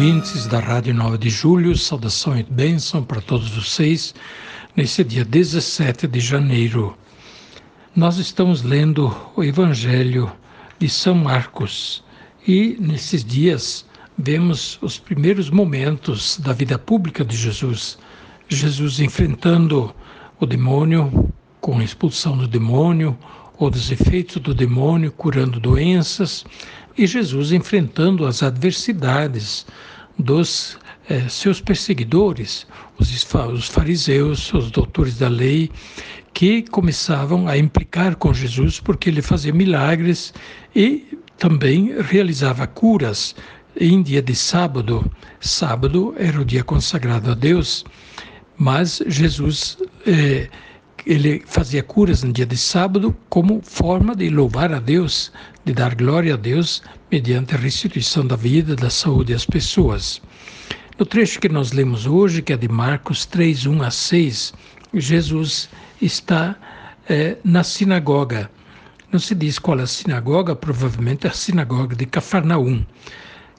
ouvintes 0.00 0.46
da 0.46 0.58
Rádio 0.58 0.94
9 0.94 1.18
de 1.18 1.28
Julho, 1.28 1.76
saudação 1.76 2.34
e 2.34 2.42
bênção 2.42 3.04
para 3.04 3.20
todos 3.20 3.50
vocês 3.50 4.14
nesse 4.74 5.04
dia 5.04 5.26
17 5.26 6.06
de 6.06 6.20
janeiro. 6.20 6.96
Nós 7.94 8.16
estamos 8.16 8.62
lendo 8.62 9.14
o 9.36 9.44
Evangelho 9.44 10.32
de 10.78 10.88
São 10.88 11.14
Marcos 11.14 12.02
e 12.48 12.78
nesses 12.80 13.22
dias 13.22 13.84
vemos 14.16 14.78
os 14.80 14.98
primeiros 14.98 15.50
momentos 15.50 16.38
da 16.38 16.54
vida 16.54 16.78
pública 16.78 17.22
de 17.22 17.36
Jesus. 17.36 17.98
Jesus 18.48 19.00
enfrentando 19.00 19.94
o 20.40 20.46
demônio, 20.46 21.30
com 21.60 21.78
a 21.78 21.84
expulsão 21.84 22.38
do 22.38 22.48
demônio, 22.48 23.18
ou 23.58 23.68
dos 23.68 23.90
efeitos 23.90 24.40
do 24.40 24.54
demônio, 24.54 25.12
curando 25.12 25.60
doenças 25.60 26.46
e 26.96 27.06
Jesus 27.06 27.52
enfrentando 27.52 28.26
as 28.26 28.42
adversidades 28.42 29.66
dos 30.18 30.78
eh, 31.08 31.28
seus 31.28 31.60
perseguidores, 31.60 32.66
os, 32.98 33.10
os 33.52 33.66
fariseus, 33.68 34.52
os 34.52 34.70
doutores 34.70 35.18
da 35.18 35.28
lei, 35.28 35.70
que 36.32 36.62
começavam 36.62 37.48
a 37.48 37.56
implicar 37.56 38.16
com 38.16 38.32
Jesus 38.32 38.78
porque 38.80 39.10
ele 39.10 39.22
fazia 39.22 39.52
milagres 39.52 40.32
e 40.74 41.18
também 41.36 41.94
realizava 42.00 42.66
curas 42.66 43.34
em 43.78 44.02
dia 44.02 44.22
de 44.22 44.34
sábado. 44.34 45.10
Sábado 45.40 46.14
era 46.18 46.40
o 46.40 46.44
dia 46.44 46.62
consagrado 46.62 47.30
a 47.30 47.34
Deus, 47.34 47.84
mas 48.56 49.02
Jesus 49.06 49.78
eh, 50.06 50.48
ele 51.06 51.42
fazia 51.46 51.82
curas 51.82 52.22
no 52.22 52.32
dia 52.32 52.46
de 52.46 52.56
sábado 52.56 53.16
como 53.28 53.60
forma 53.62 54.14
de 54.14 54.28
louvar 54.28 54.72
a 54.72 54.80
Deus, 54.80 55.32
de 55.64 55.72
dar 55.72 55.94
glória 55.94 56.34
a 56.34 56.36
Deus 56.36 56.82
mediante 57.10 57.54
a 57.54 57.58
restituição 57.58 58.26
da 58.26 58.36
vida, 58.36 58.76
da 58.76 58.90
saúde 58.90 59.32
às 59.32 59.44
pessoas. 59.44 60.20
No 60.98 61.06
trecho 61.06 61.40
que 61.40 61.48
nós 61.48 61.72
lemos 61.72 62.06
hoje, 62.06 62.42
que 62.42 62.52
é 62.52 62.56
de 62.56 62.68
Marcos 62.68 63.24
3, 63.24 63.66
1 63.66 63.82
a 63.82 63.90
6, 63.90 64.52
Jesus 64.94 65.68
está 66.00 66.56
é, 67.08 67.36
na 67.42 67.64
sinagoga. 67.64 68.50
Não 69.10 69.18
se 69.18 69.34
diz 69.34 69.58
qual 69.58 69.80
é 69.80 69.82
a 69.82 69.86
sinagoga, 69.86 70.54
provavelmente 70.54 71.26
é 71.26 71.30
a 71.30 71.32
sinagoga 71.32 71.96
de 71.96 72.06
Cafarnaum. 72.06 72.84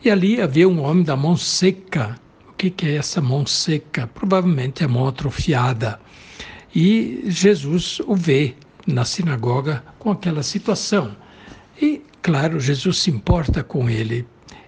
E 0.03 0.09
ali 0.09 0.41
havia 0.41 0.67
um 0.69 0.81
homem 0.81 1.03
da 1.03 1.15
mão 1.15 1.35
seca. 1.35 2.15
O 2.47 2.53
que, 2.53 2.69
que 2.69 2.85
é 2.87 2.95
essa 2.95 3.21
mão 3.21 3.45
seca? 3.45 4.07
Provavelmente 4.07 4.83
a 4.83 4.87
mão 4.87 5.07
atrofiada. 5.07 5.99
E 6.73 7.23
Jesus 7.27 7.99
o 8.01 8.15
vê 8.15 8.55
na 8.87 9.05
sinagoga 9.05 9.83
com 9.99 10.11
aquela 10.11 10.43
situação. 10.43 11.15
E, 11.81 12.01
claro, 12.21 12.59
Jesus 12.59 12.99
se 12.99 13.11
importa 13.11 13.63
com 13.63 13.89
ele 13.89 14.25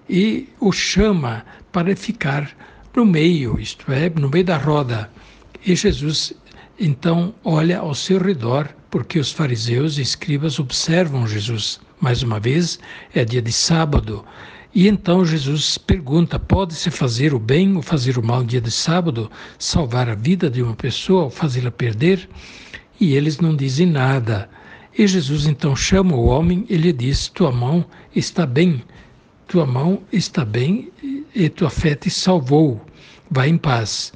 e 0.10 0.50
o 0.60 0.72
chama 0.72 1.46
para 1.72 1.96
ficar 1.96 2.52
no 2.96 3.06
meio, 3.06 3.60
isto 3.60 3.92
é, 3.92 4.10
no 4.10 4.30
meio 4.30 4.46
da 4.46 4.58
roda. 4.58 5.10
E 5.66 5.76
Jesus 5.76 6.34
então 6.80 7.34
olha 7.44 7.80
ao 7.80 7.96
seu 7.96 8.20
redor, 8.20 8.68
porque 8.90 9.20
os 9.20 9.32
fariseus 9.32 9.98
e 9.98 10.02
escribas 10.02 10.60
observam 10.60 11.28
Jesus. 11.28 11.80
Mais 12.02 12.22
uma 12.22 12.40
vez, 12.40 12.80
é 13.14 13.24
dia 13.24 13.42
de 13.42 13.52
sábado. 13.52 14.26
E 14.76 14.88
então 14.88 15.24
Jesus 15.24 15.78
pergunta: 15.78 16.40
pode-se 16.40 16.90
fazer 16.90 17.34
o 17.34 17.40
bem 17.40 17.76
ou 17.76 17.82
fazer 17.82 18.18
o 18.18 18.26
mal 18.26 18.42
no 18.42 18.48
dia 18.48 18.62
de 18.62 18.72
sábado, 18.72 19.30
salvar 19.60 20.10
a 20.10 20.16
vida 20.16 20.50
de 20.50 20.64
uma 20.64 20.76
pessoa 20.76 21.26
ou 21.26 21.30
fazê-la 21.30 21.70
perder? 21.70 22.28
E 23.00 23.14
eles 23.14 23.40
não 23.40 23.56
dizem 23.56 23.86
nada. 23.86 24.50
E 24.98 25.06
Jesus 25.06 25.46
então 25.46 25.76
chama 25.76 26.16
o 26.16 26.26
homem 26.26 26.66
e 26.70 26.76
lhe 26.76 26.92
diz: 26.92 27.28
Tua 27.28 27.52
mão 27.52 27.86
está 28.16 28.46
bem, 28.46 28.84
tua 29.48 29.66
mão 29.66 30.02
está 30.12 30.44
bem 30.44 30.92
e 31.36 31.50
tua 31.50 31.70
fé 31.70 31.94
te 31.94 32.10
salvou. 32.10 32.82
Vai 33.30 33.50
em 33.50 33.58
paz. 33.58 34.12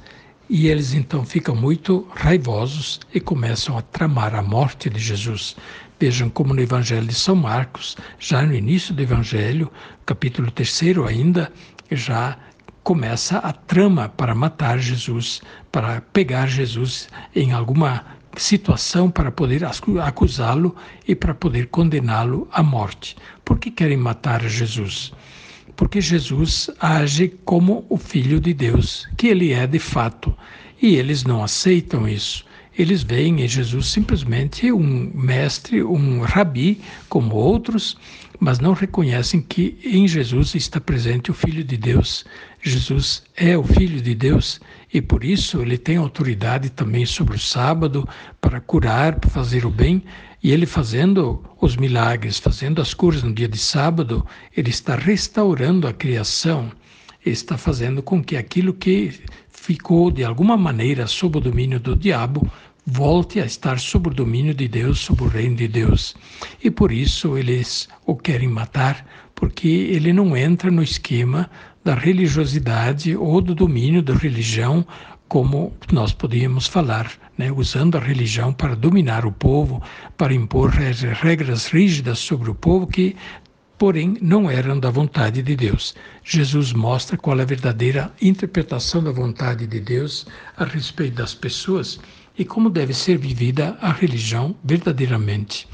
E 0.50 0.66
eles 0.66 0.94
então 0.94 1.24
ficam 1.24 1.54
muito 1.54 2.06
raivosos 2.14 3.00
e 3.12 3.20
começam 3.20 3.76
a 3.76 3.82
tramar 3.82 4.34
a 4.34 4.42
morte 4.42 4.88
de 4.88 4.98
Jesus. 4.98 5.54
Vejam 6.00 6.30
como 6.30 6.54
no 6.54 6.60
Evangelho 6.60 7.06
de 7.06 7.14
São 7.14 7.34
Marcos, 7.34 7.96
já 8.20 8.42
no 8.42 8.54
início 8.54 8.94
do 8.94 9.02
Evangelho, 9.02 9.70
capítulo 10.06 10.48
3 10.50 10.98
ainda, 11.08 11.52
já 11.90 12.38
começa 12.84 13.38
a 13.38 13.52
trama 13.52 14.08
para 14.08 14.34
matar 14.34 14.78
Jesus, 14.78 15.40
para 15.72 16.00
pegar 16.00 16.46
Jesus 16.46 17.08
em 17.34 17.52
alguma 17.52 18.04
situação 18.36 19.10
para 19.10 19.32
poder 19.32 19.62
acusá-lo 19.64 20.76
e 21.06 21.14
para 21.14 21.34
poder 21.34 21.66
condená-lo 21.66 22.48
à 22.52 22.62
morte. 22.62 23.16
Por 23.44 23.58
que 23.58 23.70
querem 23.70 23.96
matar 23.96 24.40
Jesus? 24.48 25.12
Porque 25.74 26.00
Jesus 26.00 26.70
age 26.80 27.28
como 27.44 27.84
o 27.88 27.96
Filho 27.96 28.40
de 28.40 28.54
Deus, 28.54 29.08
que 29.16 29.26
ele 29.26 29.52
é 29.52 29.66
de 29.66 29.78
fato, 29.78 30.32
e 30.80 30.94
eles 30.94 31.24
não 31.24 31.42
aceitam 31.42 32.08
isso. 32.08 32.46
Eles 32.78 33.02
veem 33.02 33.42
em 33.42 33.48
Jesus 33.48 33.88
simplesmente 33.88 34.70
um 34.70 35.10
mestre, 35.12 35.82
um 35.82 36.20
rabi, 36.20 36.80
como 37.08 37.34
outros, 37.34 37.96
mas 38.38 38.60
não 38.60 38.72
reconhecem 38.72 39.40
que 39.40 39.76
em 39.84 40.06
Jesus 40.06 40.54
está 40.54 40.80
presente 40.80 41.28
o 41.28 41.34
Filho 41.34 41.64
de 41.64 41.76
Deus. 41.76 42.24
Jesus 42.62 43.24
é 43.36 43.58
o 43.58 43.64
Filho 43.64 44.00
de 44.00 44.14
Deus 44.14 44.60
e 44.94 45.02
por 45.02 45.24
isso 45.24 45.60
ele 45.60 45.76
tem 45.76 45.96
autoridade 45.96 46.70
também 46.70 47.04
sobre 47.04 47.34
o 47.34 47.40
sábado 47.40 48.08
para 48.40 48.60
curar, 48.60 49.16
para 49.16 49.28
fazer 49.28 49.66
o 49.66 49.70
bem. 49.70 50.00
E 50.40 50.52
ele 50.52 50.64
fazendo 50.64 51.42
os 51.60 51.74
milagres, 51.76 52.38
fazendo 52.38 52.80
as 52.80 52.94
curas 52.94 53.24
no 53.24 53.32
dia 53.32 53.48
de 53.48 53.58
sábado, 53.58 54.24
ele 54.56 54.70
está 54.70 54.94
restaurando 54.94 55.88
a 55.88 55.92
criação, 55.92 56.70
está 57.26 57.58
fazendo 57.58 58.04
com 58.04 58.22
que 58.22 58.36
aquilo 58.36 58.72
que 58.72 59.20
ficou 59.50 60.12
de 60.12 60.22
alguma 60.22 60.56
maneira 60.56 61.08
sob 61.08 61.38
o 61.38 61.40
domínio 61.40 61.80
do 61.80 61.96
diabo 61.96 62.48
volte 62.90 63.38
a 63.38 63.44
estar 63.44 63.78
sob 63.78 64.08
o 64.08 64.14
domínio 64.14 64.54
de 64.54 64.66
Deus, 64.66 65.00
sob 65.00 65.22
o 65.22 65.28
reino 65.28 65.56
de 65.56 65.68
Deus. 65.68 66.16
E 66.64 66.70
por 66.70 66.90
isso 66.90 67.36
eles 67.36 67.86
o 68.06 68.16
querem 68.16 68.48
matar, 68.48 69.06
porque 69.34 69.68
ele 69.68 70.10
não 70.10 70.34
entra 70.34 70.70
no 70.70 70.82
esquema 70.82 71.50
da 71.84 71.94
religiosidade 71.94 73.14
ou 73.14 73.42
do 73.42 73.54
domínio 73.54 74.02
da 74.02 74.14
religião, 74.14 74.86
como 75.28 75.74
nós 75.92 76.14
podíamos 76.14 76.66
falar, 76.66 77.12
né? 77.36 77.52
usando 77.52 77.98
a 77.98 78.00
religião 78.00 78.54
para 78.54 78.74
dominar 78.74 79.26
o 79.26 79.32
povo, 79.32 79.82
para 80.16 80.32
impor 80.32 80.70
regras 80.70 81.66
rígidas 81.66 82.18
sobre 82.18 82.50
o 82.50 82.54
povo 82.54 82.86
que 82.86 83.14
porém 83.78 84.16
não 84.20 84.50
eram 84.50 84.78
da 84.78 84.90
vontade 84.90 85.40
de 85.40 85.54
Deus. 85.54 85.94
Jesus 86.24 86.72
mostra 86.72 87.16
qual 87.16 87.38
é 87.38 87.42
a 87.42 87.46
verdadeira 87.46 88.12
interpretação 88.20 89.02
da 89.02 89.12
vontade 89.12 89.66
de 89.66 89.78
Deus 89.78 90.26
a 90.56 90.64
respeito 90.64 91.14
das 91.14 91.32
pessoas 91.32 92.00
e 92.36 92.44
como 92.44 92.68
deve 92.68 92.92
ser 92.92 93.18
vivida 93.18 93.78
a 93.80 93.92
religião 93.92 94.54
verdadeiramente. 94.64 95.68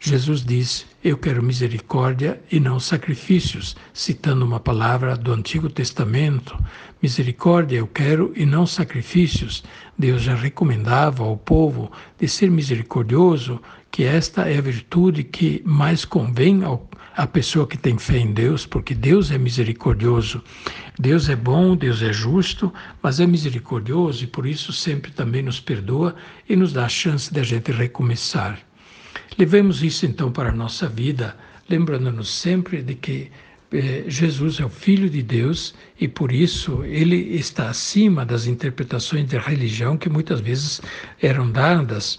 Jesus 0.00 0.44
diz: 0.44 0.86
Eu 1.02 1.18
quero 1.18 1.42
misericórdia 1.42 2.40
e 2.52 2.60
não 2.60 2.78
sacrifícios, 2.78 3.76
citando 3.92 4.44
uma 4.44 4.60
palavra 4.60 5.16
do 5.16 5.32
Antigo 5.32 5.68
Testamento. 5.68 6.56
Misericórdia 7.02 7.78
eu 7.78 7.86
quero 7.86 8.32
e 8.36 8.46
não 8.46 8.64
sacrifícios. 8.64 9.64
Deus 9.98 10.22
já 10.22 10.36
recomendava 10.36 11.24
ao 11.24 11.36
povo 11.36 11.90
de 12.16 12.28
ser 12.28 12.48
misericordioso, 12.48 13.60
que 13.90 14.04
esta 14.04 14.48
é 14.48 14.58
a 14.58 14.62
virtude 14.62 15.24
que 15.24 15.62
mais 15.64 16.04
convém 16.04 16.62
ao, 16.62 16.87
à 17.18 17.26
pessoa 17.26 17.66
que 17.66 17.76
tem 17.76 17.98
fé 17.98 18.18
em 18.18 18.32
Deus, 18.32 18.64
porque 18.64 18.94
Deus 18.94 19.32
é 19.32 19.38
misericordioso. 19.38 20.40
Deus 20.96 21.28
é 21.28 21.34
bom, 21.34 21.74
Deus 21.74 22.00
é 22.00 22.12
justo, 22.12 22.72
mas 23.02 23.18
é 23.18 23.26
misericordioso 23.26 24.22
e 24.22 24.26
por 24.28 24.46
isso 24.46 24.72
sempre 24.72 25.10
também 25.10 25.42
nos 25.42 25.58
perdoa 25.58 26.14
e 26.48 26.54
nos 26.54 26.72
dá 26.72 26.84
a 26.84 26.88
chance 26.88 27.34
de 27.34 27.40
a 27.40 27.42
gente 27.42 27.72
recomeçar. 27.72 28.60
Levemos 29.36 29.82
isso 29.82 30.06
então 30.06 30.30
para 30.30 30.50
a 30.50 30.54
nossa 30.54 30.88
vida, 30.88 31.36
lembrando-nos 31.68 32.32
sempre 32.32 32.82
de 32.82 32.94
que 32.94 33.32
eh, 33.72 34.04
Jesus 34.06 34.60
é 34.60 34.64
o 34.64 34.68
Filho 34.68 35.10
de 35.10 35.20
Deus 35.20 35.74
e 36.00 36.06
por 36.06 36.30
isso 36.30 36.84
ele 36.84 37.16
está 37.34 37.68
acima 37.68 38.24
das 38.24 38.46
interpretações 38.46 39.28
da 39.28 39.40
religião 39.40 39.96
que 39.96 40.08
muitas 40.08 40.38
vezes 40.38 40.80
eram 41.20 41.50
dadas. 41.50 42.16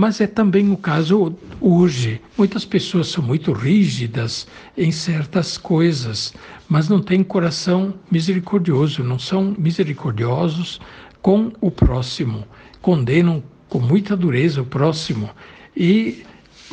Mas 0.00 0.18
é 0.18 0.26
também 0.26 0.70
o 0.70 0.78
caso 0.78 1.36
hoje. 1.60 2.22
Muitas 2.38 2.64
pessoas 2.64 3.08
são 3.08 3.22
muito 3.22 3.52
rígidas 3.52 4.48
em 4.74 4.90
certas 4.90 5.58
coisas, 5.58 6.32
mas 6.66 6.88
não 6.88 7.02
têm 7.02 7.22
coração 7.22 7.92
misericordioso, 8.10 9.04
não 9.04 9.18
são 9.18 9.54
misericordiosos 9.58 10.80
com 11.20 11.52
o 11.60 11.70
próximo, 11.70 12.46
condenam 12.80 13.42
com 13.68 13.78
muita 13.78 14.16
dureza 14.16 14.62
o 14.62 14.64
próximo 14.64 15.28
e 15.76 16.24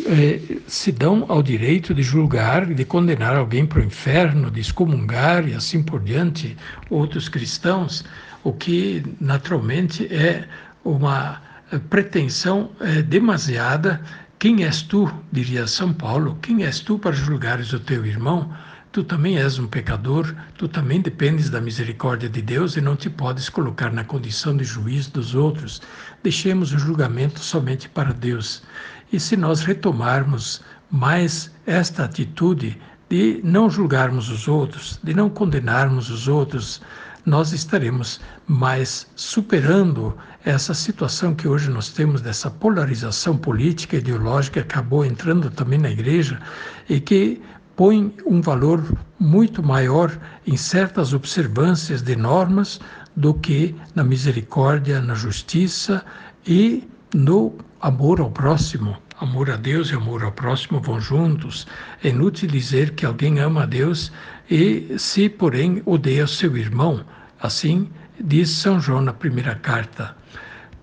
eh, 0.05 0.39
se 0.65 0.93
dão 0.93 1.25
ao 1.27 1.43
direito 1.43 1.93
de 1.93 2.03
julgar, 2.03 2.65
de 2.65 2.85
condenar 2.85 3.35
alguém 3.35 3.65
para 3.65 3.81
o 3.81 3.83
inferno, 3.83 4.49
de 4.49 4.61
excomungar 4.61 5.45
e 5.49 5.53
assim 5.53 5.83
por 5.83 5.99
diante 5.99 6.55
outros 6.89 7.27
cristãos, 7.27 8.05
o 8.41 8.53
que 8.53 9.03
naturalmente 9.19 10.05
é 10.05 10.47
uma 10.81 11.45
pretensão 11.89 12.71
eh, 12.79 13.01
demasiada. 13.01 14.01
Quem 14.39 14.63
és 14.63 14.81
tu, 14.81 15.11
diria 15.31 15.67
São 15.67 15.93
Paulo, 15.93 16.37
quem 16.41 16.63
és 16.63 16.79
tu 16.79 16.99
para 16.99 17.11
julgares 17.11 17.73
o 17.73 17.79
teu 17.79 18.05
irmão? 18.05 18.53
Tu 18.91 19.03
também 19.03 19.37
és 19.37 19.59
um 19.59 19.67
pecador, 19.67 20.33
tu 20.57 20.67
também 20.67 21.01
dependes 21.01 21.49
da 21.49 21.59
misericórdia 21.59 22.29
de 22.29 22.41
Deus 22.41 22.77
e 22.77 22.81
não 22.81 22.95
te 22.95 23.09
podes 23.09 23.49
colocar 23.49 23.91
na 23.91 24.03
condição 24.03 24.55
de 24.55 24.63
juiz 24.63 25.07
dos 25.07 25.35
outros. 25.35 25.81
Deixemos 26.23 26.71
o 26.71 26.79
julgamento 26.79 27.39
somente 27.39 27.89
para 27.89 28.13
Deus. 28.13 28.63
E 29.11 29.19
se 29.19 29.35
nós 29.35 29.61
retomarmos 29.61 30.61
mais 30.89 31.51
esta 31.65 32.05
atitude 32.05 32.79
de 33.09 33.39
não 33.43 33.69
julgarmos 33.69 34.29
os 34.29 34.47
outros, 34.47 34.99
de 35.03 35.13
não 35.13 35.29
condenarmos 35.29 36.09
os 36.09 36.27
outros, 36.27 36.81
nós 37.27 37.51
estaremos 37.51 38.21
mais 38.47 39.05
superando 39.13 40.17
essa 40.45 40.73
situação 40.73 41.35
que 41.35 41.45
hoje 41.45 41.69
nós 41.69 41.89
temos 41.89 42.21
dessa 42.21 42.49
polarização 42.49 43.35
política 43.37 43.97
e 43.97 43.99
ideológica 43.99 44.61
que 44.61 44.73
acabou 44.73 45.03
entrando 45.03 45.51
também 45.51 45.77
na 45.77 45.91
igreja 45.91 46.39
e 46.87 47.01
que 47.01 47.41
põe 47.75 48.15
um 48.25 48.39
valor 48.39 48.81
muito 49.19 49.61
maior 49.61 50.17
em 50.47 50.55
certas 50.55 51.13
observâncias 51.13 52.01
de 52.01 52.15
normas 52.15 52.79
do 53.13 53.33
que 53.33 53.75
na 53.93 54.05
misericórdia, 54.05 55.01
na 55.01 55.13
justiça 55.13 56.05
e 56.45 56.87
no 57.13 57.57
amor 57.81 58.21
ao 58.21 58.31
próximo. 58.31 58.95
Amor 59.19 59.49
a 59.49 59.55
Deus 59.55 59.89
e 59.89 59.95
amor 59.95 60.23
ao 60.23 60.31
próximo 60.31 60.79
vão 60.79 61.01
juntos. 61.01 61.65
É 62.03 62.09
inútil 62.09 62.47
dizer 62.47 62.91
que 62.91 63.03
alguém 63.03 63.39
ama 63.39 63.63
a 63.63 63.65
Deus 63.65 64.11
e 64.47 64.93
se, 64.99 65.27
porém, 65.27 65.81
odeia 65.87 66.27
seu 66.27 66.55
irmão. 66.55 67.03
Assim 67.41 67.89
diz 68.19 68.51
São 68.51 68.79
João 68.79 69.01
na 69.01 69.13
primeira 69.13 69.55
carta. 69.55 70.15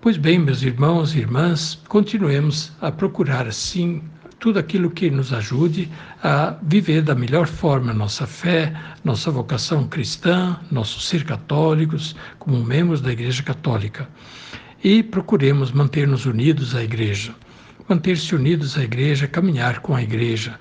Pois 0.01 0.17
bem, 0.17 0.37
meus 0.37 0.63
irmãos 0.63 1.15
e 1.15 1.19
irmãs, 1.19 1.81
continuemos 1.87 2.73
a 2.81 2.91
procurar 2.91 3.47
assim 3.47 4.03
tudo 4.37 4.59
aquilo 4.59 4.91
que 4.91 5.09
nos 5.09 5.31
ajude 5.31 5.89
a 6.21 6.57
viver 6.61 7.03
da 7.03 7.15
melhor 7.15 7.47
forma 7.47 7.93
nossa 7.93 8.27
fé, 8.27 8.75
nossa 9.01 9.31
vocação 9.31 9.87
cristã, 9.87 10.59
nosso 10.69 10.99
ser 10.99 11.23
católicos, 11.23 12.17
como 12.37 12.61
membros 12.61 12.99
da 12.99 13.13
Igreja 13.13 13.41
Católica 13.41 14.09
e 14.83 15.01
procuremos 15.01 15.71
manter-nos 15.71 16.27
unidos 16.27 16.75
à 16.75 16.83
Igreja. 16.83 17.33
Manter-se 17.87 18.33
unidos 18.33 18.75
à 18.79 18.83
Igreja, 18.83 19.27
caminhar 19.27 19.79
com 19.79 19.95
a 19.95 20.01
Igreja. 20.01 20.59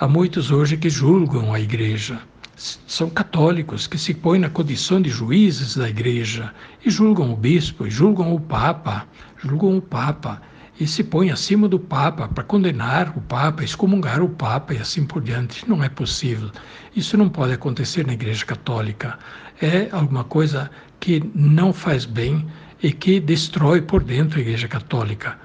Há 0.00 0.08
muitos 0.08 0.50
hoje 0.50 0.78
que 0.78 0.88
julgam 0.88 1.52
a 1.52 1.60
Igreja. 1.60 2.18
São 2.56 3.10
católicos 3.10 3.86
que 3.86 3.98
se 3.98 4.14
põem 4.14 4.40
na 4.40 4.48
condição 4.48 5.00
de 5.02 5.10
juízes 5.10 5.76
da 5.76 5.86
Igreja 5.86 6.50
e 6.82 6.88
julgam 6.88 7.30
o 7.30 7.36
bispo, 7.36 7.86
e 7.86 7.90
julgam 7.90 8.34
o 8.34 8.40
Papa, 8.40 9.06
julgam 9.36 9.76
o 9.76 9.82
Papa 9.82 10.40
e 10.80 10.86
se 10.86 11.04
põem 11.04 11.30
acima 11.30 11.68
do 11.68 11.78
Papa 11.78 12.26
para 12.26 12.42
condenar 12.42 13.12
o 13.18 13.20
Papa, 13.20 13.62
excomungar 13.62 14.22
o 14.22 14.28
Papa 14.30 14.72
e 14.72 14.78
assim 14.78 15.04
por 15.04 15.20
diante. 15.20 15.68
Não 15.68 15.84
é 15.84 15.90
possível. 15.90 16.50
Isso 16.96 17.18
não 17.18 17.28
pode 17.28 17.52
acontecer 17.52 18.06
na 18.06 18.14
Igreja 18.14 18.46
Católica. 18.46 19.18
É 19.60 19.88
alguma 19.92 20.24
coisa 20.24 20.70
que 20.98 21.22
não 21.34 21.70
faz 21.70 22.06
bem 22.06 22.46
e 22.82 22.90
que 22.90 23.20
destrói 23.20 23.82
por 23.82 24.02
dentro 24.02 24.38
a 24.38 24.40
Igreja 24.40 24.68
Católica. 24.68 25.38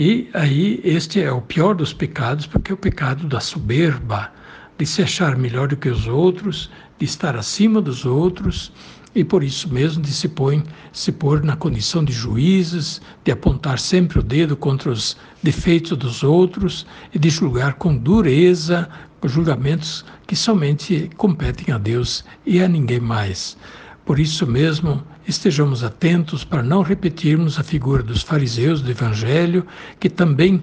E 0.00 0.30
aí 0.32 0.80
este 0.84 1.20
é 1.20 1.32
o 1.32 1.40
pior 1.40 1.74
dos 1.74 1.92
pecados, 1.92 2.46
porque 2.46 2.70
é 2.70 2.74
o 2.74 2.78
pecado 2.78 3.26
da 3.26 3.40
soberba, 3.40 4.30
de 4.78 4.86
se 4.86 5.02
achar 5.02 5.36
melhor 5.36 5.66
do 5.66 5.76
que 5.76 5.88
os 5.88 6.06
outros, 6.06 6.70
de 7.00 7.04
estar 7.04 7.36
acima 7.36 7.82
dos 7.82 8.06
outros 8.06 8.70
e 9.12 9.24
por 9.24 9.42
isso 9.42 9.68
mesmo 9.74 10.00
de 10.00 10.12
se, 10.12 10.28
põe, 10.28 10.62
se 10.92 11.10
pôr 11.10 11.42
na 11.42 11.56
condição 11.56 12.04
de 12.04 12.12
juízes, 12.12 13.02
de 13.24 13.32
apontar 13.32 13.80
sempre 13.80 14.20
o 14.20 14.22
dedo 14.22 14.56
contra 14.56 14.88
os 14.88 15.16
defeitos 15.42 15.98
dos 15.98 16.22
outros 16.22 16.86
e 17.12 17.18
de 17.18 17.28
julgar 17.28 17.72
com 17.72 17.96
dureza 17.96 18.88
julgamentos 19.24 20.04
que 20.28 20.36
somente 20.36 21.10
competem 21.16 21.74
a 21.74 21.78
Deus 21.78 22.24
e 22.46 22.62
a 22.62 22.68
ninguém 22.68 23.00
mais. 23.00 23.56
Por 24.08 24.18
isso 24.18 24.46
mesmo, 24.46 25.04
estejamos 25.26 25.84
atentos 25.84 26.42
para 26.42 26.62
não 26.62 26.80
repetirmos 26.80 27.60
a 27.60 27.62
figura 27.62 28.02
dos 28.02 28.22
fariseus 28.22 28.80
do 28.80 28.90
Evangelho, 28.90 29.66
que 30.00 30.08
também 30.08 30.62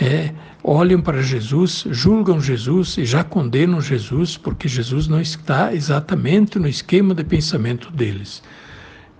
é, 0.00 0.32
olham 0.64 1.02
para 1.02 1.20
Jesus, 1.20 1.84
julgam 1.90 2.40
Jesus 2.40 2.96
e 2.96 3.04
já 3.04 3.22
condenam 3.22 3.82
Jesus, 3.82 4.38
porque 4.38 4.66
Jesus 4.66 5.08
não 5.08 5.20
está 5.20 5.74
exatamente 5.74 6.58
no 6.58 6.66
esquema 6.66 7.14
de 7.14 7.22
pensamento 7.22 7.90
deles. 7.90 8.42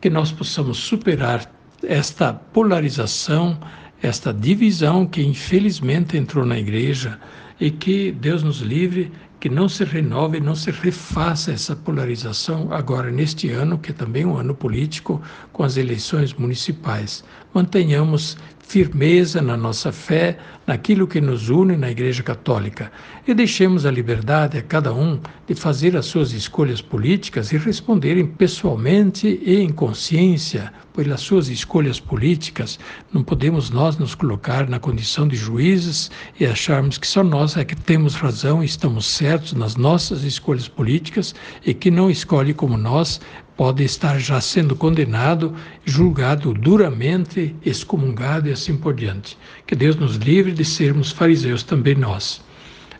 Que 0.01 0.09
nós 0.09 0.33
possamos 0.33 0.79
superar 0.79 1.45
esta 1.83 2.33
polarização, 2.33 3.61
esta 4.01 4.33
divisão 4.33 5.07
que 5.07 5.23
infelizmente 5.23 6.17
entrou 6.17 6.47
na 6.47 6.59
igreja 6.59 7.21
e 7.61 7.71
que 7.71 8.11
Deus 8.11 8.43
nos 8.43 8.61
livre 8.63 9.13
que 9.39 9.49
não 9.49 9.69
se 9.69 9.85
renove, 9.85 10.41
não 10.41 10.55
se 10.55 10.71
refaça 10.71 11.53
essa 11.53 11.77
polarização 11.77 12.69
agora 12.73 13.11
neste 13.11 13.51
ano, 13.51 13.79
que 13.79 13.91
é 13.91 13.95
também 13.95 14.25
um 14.25 14.37
ano 14.37 14.55
político, 14.55 15.21
com 15.53 15.63
as 15.63 15.77
eleições 15.77 16.33
municipais. 16.35 17.23
Mantenhamos 17.53 18.37
firmeza 18.67 19.41
na 19.41 19.57
nossa 19.57 19.93
fé, 19.93 20.39
naquilo 20.67 21.07
que 21.07 21.21
nos 21.21 21.49
une 21.49 21.77
na 21.77 21.91
Igreja 21.91 22.23
Católica 22.23 22.91
e 23.27 23.33
deixemos 23.33 23.87
a 23.87 23.91
liberdade 23.91 24.59
a 24.59 24.63
cada 24.63 24.93
um 24.93 25.21
de 25.47 25.55
fazer 25.55 25.97
as 25.97 26.07
suas 26.07 26.33
escolhas 26.33 26.83
políticas 26.83 27.53
e 27.53 27.57
responderem 27.57 28.27
pessoalmente 28.27 29.41
e 29.43 29.61
em 29.61 29.71
consciência 29.71 30.73
pelas 30.93 31.21
suas 31.21 31.49
escolhas 31.49 32.01
políticas. 32.01 32.79
Não 33.13 33.23
podemos 33.23 33.71
nós 33.71 33.97
nos 33.97 34.17
colocar 34.17 34.69
na 34.69 34.81
condição 34.81 35.29
de 35.29 35.37
juízes 35.37 36.11
e 36.41 36.45
acharmos 36.45 36.99
que 36.99 37.07
só 37.07 37.23
nós 37.23 37.57
é 37.57 37.65
que 37.65 37.77
temos 37.77 38.17
razão 38.17 38.63
e 38.63 38.67
estamos 38.67 39.07
certos 39.27 39.55
nas 39.55 39.75
nossas 39.75 40.23
escolhas 40.23 40.69
políticas 40.69 41.35
e 41.65 41.75
que 41.75 41.91
não 41.91 42.09
escolhe 42.09 42.55
como 42.55 42.77
nós 42.77 43.21
pode 43.57 43.83
estar 43.83 44.21
já 44.21 44.41
sendo 44.41 44.77
condenado, 44.77 45.53
julgado 45.85 46.55
duramente, 46.55 47.53
excomungado 47.65 48.49
e 48.49 48.53
assim 48.53 48.77
por 48.77 48.95
diante. 48.95 49.37
Que 49.67 49.75
Deus 49.75 49.97
nos 49.97 50.15
livre 50.15 50.53
de 50.53 50.65
sermos 50.65 51.11
fariseus 51.11 51.65
também 51.65 51.97
nós. 51.97 52.41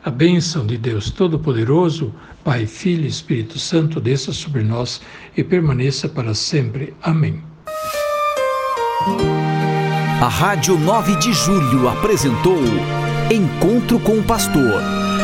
A 0.05 0.11
bênção 0.11 0.67
de 0.67 0.77
Deus 0.77 1.11
Todo-Poderoso, 1.11 2.13
Pai, 2.43 2.67
Filho 2.67 3.05
e 3.05 3.09
Espírito 3.09 3.57
Santo, 3.61 4.01
desça 4.01 4.33
sobre 4.33 4.65
nós 4.65 5.01
e 5.37 5.45
permaneça 5.45 6.09
para 6.09 6.35
sempre. 6.35 6.93
Amém. 7.01 7.41
A 10.21 10.29
Rádio 10.29 10.77
9 10.77 11.15
de 11.17 11.33
Julho 11.33 11.89
apresentou 11.89 12.59
Encontro 13.31 14.01
com 14.01 14.19
o 14.19 14.23
Pastor, 14.25 14.96